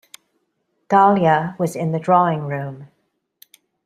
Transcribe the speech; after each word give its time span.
Dahlia 0.89 1.55
was 1.59 1.75
in 1.75 1.91
the 1.91 1.99
drawing-room. 1.99 2.87